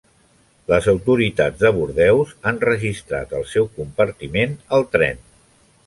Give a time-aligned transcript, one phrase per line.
[0.71, 5.27] Les autoritats de Bordeus han registrat el seu compartiment al tren.